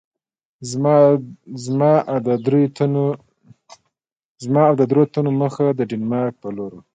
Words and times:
زما 1.63 1.91
او 4.69 4.75
د 4.79 4.81
دریو 4.91 5.07
تنو 5.13 5.31
مخه 5.41 5.65
د 5.79 5.81
ډنمارک 5.89 6.33
په 6.43 6.49
لور 6.55 6.71
وه. 6.75 6.83